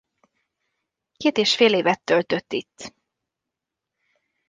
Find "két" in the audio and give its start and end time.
1.17-1.37